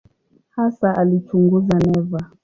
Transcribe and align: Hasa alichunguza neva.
Hasa 0.55 0.95
alichunguza 0.97 1.73
neva. 1.87 2.19